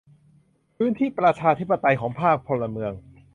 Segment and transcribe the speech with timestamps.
[0.77, 2.93] พื้นที่ประชาธิปไตยของภาคพลเมือง